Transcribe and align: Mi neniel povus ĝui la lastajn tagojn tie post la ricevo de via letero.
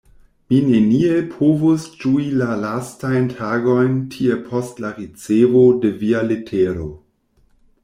Mi 0.51 0.59
neniel 0.67 1.19
povus 1.33 1.85
ĝui 2.03 2.25
la 2.43 2.47
lastajn 2.63 3.29
tagojn 3.35 4.01
tie 4.15 4.41
post 4.49 4.83
la 4.87 4.93
ricevo 5.03 5.63
de 5.85 5.95
via 6.03 6.27
letero. 6.33 6.91